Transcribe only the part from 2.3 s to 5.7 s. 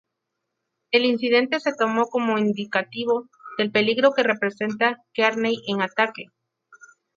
indicativo del peligro que representa Kearney